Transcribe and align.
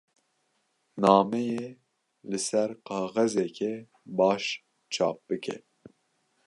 Nameyê 1.01 1.65
li 2.29 2.39
ser 2.47 2.69
kaxezeke 2.87 3.71
baş 4.17 4.43
çap 4.93 5.17
bike. 5.27 5.57